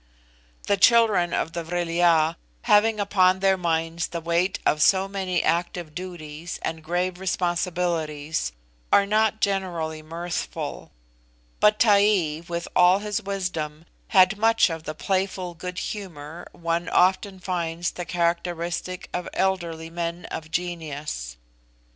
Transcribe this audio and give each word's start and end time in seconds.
The 0.65 0.77
children 0.77 1.31
of 1.31 1.53
the 1.53 1.63
Vril 1.63 1.91
ya, 1.95 2.33
having 2.63 2.99
upon 2.99 3.37
their 3.39 3.55
minds 3.55 4.07
the 4.07 4.19
weight 4.19 4.57
of 4.65 4.81
so 4.81 5.07
many 5.07 5.43
active 5.43 5.93
duties 5.93 6.57
and 6.63 6.83
grave 6.83 7.19
responsibilities, 7.19 8.51
are 8.91 9.05
not 9.05 9.41
generally 9.41 10.01
mirthful; 10.01 10.89
but 11.59 11.77
Taee, 11.77 12.41
with 12.47 12.67
all 12.75 12.97
his 12.97 13.21
wisdom, 13.21 13.85
had 14.07 14.39
much 14.39 14.71
of 14.71 14.85
the 14.85 14.95
playful 14.95 15.53
good 15.53 15.77
humour 15.77 16.47
one 16.51 16.89
often 16.89 17.39
finds 17.39 17.91
the 17.91 18.03
characteristic 18.05 19.07
of 19.13 19.29
elderly 19.35 19.91
men 19.91 20.25
of 20.31 20.49
genius. 20.49 21.37